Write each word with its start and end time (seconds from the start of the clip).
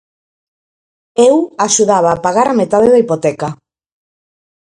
Eu 1.29 1.35
axudaba 1.67 2.09
a 2.11 2.21
pagar 2.25 2.47
a 2.49 2.57
metade 2.61 2.91
da 2.91 3.01
hipoteca. 3.01 3.49